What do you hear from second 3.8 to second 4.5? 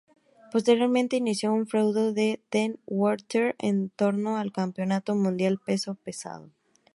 torno